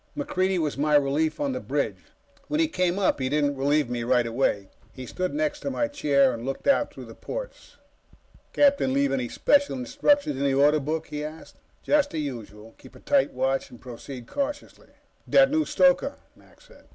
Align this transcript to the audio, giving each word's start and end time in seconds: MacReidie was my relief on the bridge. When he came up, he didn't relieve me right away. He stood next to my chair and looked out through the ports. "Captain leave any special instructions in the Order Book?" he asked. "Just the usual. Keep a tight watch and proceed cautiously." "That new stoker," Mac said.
MacReidie 0.17 0.57
was 0.57 0.79
my 0.79 0.95
relief 0.95 1.39
on 1.39 1.51
the 1.51 1.59
bridge. 1.59 2.05
When 2.47 2.59
he 2.59 2.67
came 2.67 2.97
up, 2.97 3.19
he 3.19 3.29
didn't 3.29 3.55
relieve 3.55 3.87
me 3.87 4.01
right 4.01 4.25
away. 4.25 4.69
He 4.91 5.05
stood 5.05 5.31
next 5.31 5.59
to 5.59 5.69
my 5.69 5.87
chair 5.87 6.33
and 6.33 6.43
looked 6.43 6.65
out 6.67 6.91
through 6.91 7.05
the 7.05 7.13
ports. 7.13 7.77
"Captain 8.51 8.93
leave 8.95 9.11
any 9.11 9.29
special 9.29 9.77
instructions 9.77 10.37
in 10.37 10.43
the 10.43 10.55
Order 10.55 10.79
Book?" 10.79 11.09
he 11.09 11.23
asked. 11.23 11.57
"Just 11.83 12.09
the 12.09 12.17
usual. 12.19 12.73
Keep 12.79 12.95
a 12.95 12.99
tight 12.99 13.31
watch 13.31 13.69
and 13.69 13.79
proceed 13.79 14.25
cautiously." 14.25 14.87
"That 15.27 15.51
new 15.51 15.65
stoker," 15.65 16.15
Mac 16.35 16.61
said. 16.61 16.85